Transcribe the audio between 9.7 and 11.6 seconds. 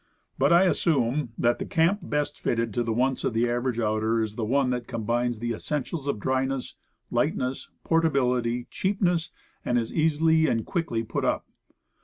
is easily and quickly put up.